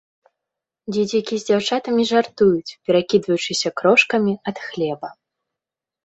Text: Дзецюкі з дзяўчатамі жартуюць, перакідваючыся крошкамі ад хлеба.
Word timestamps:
Дзецюкі 0.93 1.35
з 1.41 1.45
дзяўчатамі 1.49 2.03
жартуюць, 2.11 2.75
перакідваючыся 2.89 3.69
крошкамі 3.81 4.33
ад 4.53 4.57
хлеба. 4.71 5.09